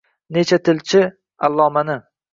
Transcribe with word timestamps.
Necha 0.37 0.57
tilchi 0.69 1.01
allomani. 1.49 1.99